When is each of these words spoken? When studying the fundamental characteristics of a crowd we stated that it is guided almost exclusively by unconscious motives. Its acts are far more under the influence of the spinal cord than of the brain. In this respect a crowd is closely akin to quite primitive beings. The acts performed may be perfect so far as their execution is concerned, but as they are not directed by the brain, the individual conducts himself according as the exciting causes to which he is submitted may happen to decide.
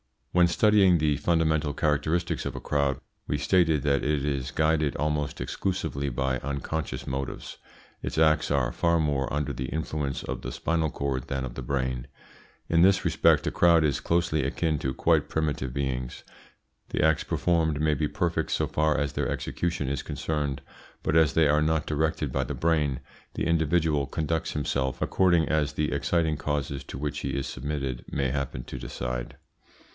When 0.31 0.47
studying 0.47 0.97
the 0.97 1.17
fundamental 1.17 1.73
characteristics 1.73 2.45
of 2.45 2.55
a 2.55 2.61
crowd 2.61 2.99
we 3.27 3.37
stated 3.37 3.83
that 3.83 4.03
it 4.03 4.25
is 4.25 4.49
guided 4.49 4.95
almost 4.95 5.39
exclusively 5.39 6.09
by 6.09 6.39
unconscious 6.39 7.05
motives. 7.05 7.57
Its 8.01 8.17
acts 8.17 8.49
are 8.49 8.71
far 8.71 8.97
more 8.97 9.31
under 9.31 9.53
the 9.53 9.65
influence 9.65 10.23
of 10.23 10.41
the 10.41 10.51
spinal 10.51 10.89
cord 10.89 11.27
than 11.27 11.43
of 11.45 11.53
the 11.53 11.61
brain. 11.61 12.07
In 12.67 12.81
this 12.81 13.05
respect 13.05 13.45
a 13.45 13.51
crowd 13.51 13.83
is 13.83 13.99
closely 13.99 14.43
akin 14.43 14.79
to 14.79 14.93
quite 14.93 15.29
primitive 15.29 15.71
beings. 15.73 16.23
The 16.89 17.03
acts 17.03 17.25
performed 17.25 17.79
may 17.81 17.93
be 17.93 18.07
perfect 18.07 18.51
so 18.51 18.65
far 18.65 18.97
as 18.97 19.13
their 19.13 19.29
execution 19.29 19.87
is 19.87 20.01
concerned, 20.01 20.61
but 21.03 21.15
as 21.15 21.33
they 21.33 21.47
are 21.47 21.61
not 21.61 21.85
directed 21.85 22.31
by 22.31 22.45
the 22.45 22.55
brain, 22.55 23.01
the 23.35 23.45
individual 23.45 24.07
conducts 24.07 24.53
himself 24.53 24.99
according 25.01 25.47
as 25.49 25.73
the 25.73 25.91
exciting 25.91 26.37
causes 26.37 26.83
to 26.85 26.97
which 26.97 27.19
he 27.19 27.31
is 27.31 27.45
submitted 27.45 28.03
may 28.09 28.29
happen 28.29 28.63
to 28.63 28.79
decide. 28.79 29.35